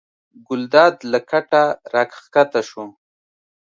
[0.47, 1.63] ګلداد له کټه
[1.93, 2.85] راکښته شو.